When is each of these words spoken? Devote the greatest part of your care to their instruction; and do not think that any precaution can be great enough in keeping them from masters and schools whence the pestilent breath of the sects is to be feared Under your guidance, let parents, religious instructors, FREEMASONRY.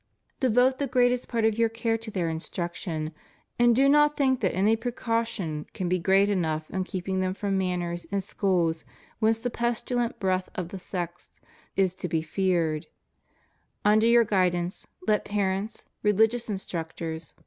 Devote 0.39 0.79
the 0.79 0.87
greatest 0.87 1.29
part 1.29 1.45
of 1.45 1.59
your 1.59 1.69
care 1.69 1.95
to 1.95 2.09
their 2.09 2.27
instruction; 2.27 3.13
and 3.59 3.75
do 3.75 3.87
not 3.87 4.17
think 4.17 4.39
that 4.39 4.55
any 4.55 4.75
precaution 4.75 5.67
can 5.75 5.87
be 5.87 5.99
great 5.99 6.27
enough 6.27 6.67
in 6.71 6.83
keeping 6.85 7.19
them 7.19 7.35
from 7.35 7.55
masters 7.55 8.07
and 8.11 8.23
schools 8.23 8.83
whence 9.19 9.37
the 9.41 9.51
pestilent 9.51 10.19
breath 10.19 10.49
of 10.55 10.69
the 10.69 10.79
sects 10.79 11.39
is 11.75 11.93
to 11.93 12.07
be 12.07 12.23
feared 12.23 12.87
Under 13.85 14.07
your 14.07 14.23
guidance, 14.23 14.87
let 15.05 15.23
parents, 15.23 15.85
religious 16.01 16.49
instructors, 16.49 17.33
FREEMASONRY. 17.33 17.39